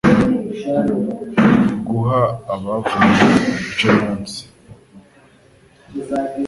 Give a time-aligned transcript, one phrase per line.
[1.87, 2.21] guha
[2.53, 3.23] abavumwe
[3.55, 4.41] igice munsi